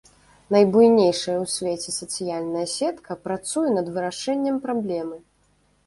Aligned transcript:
Найбуйнейшая 0.53 1.35
ў 1.35 1.45
свеце 1.57 1.91
сацыяльная 1.99 2.65
сетка 2.77 3.21
працуе 3.29 3.69
над 3.79 3.87
вырашэннем 3.99 4.55
праблемы. 4.69 5.17